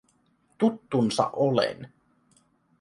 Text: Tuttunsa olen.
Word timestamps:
Tuttunsa 0.57 1.29
olen. 1.33 1.93